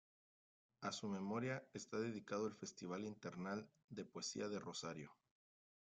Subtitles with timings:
[0.81, 5.13] A su memoria está dedicado el festival internacional de poesía de Rosario